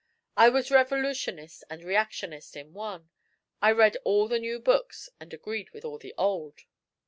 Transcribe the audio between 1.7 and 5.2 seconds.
reactionary in one. I read all the new books,